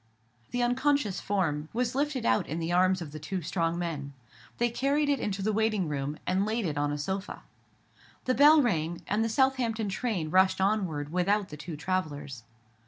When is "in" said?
2.47-2.57